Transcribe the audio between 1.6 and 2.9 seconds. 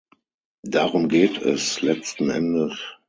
letzten Endes.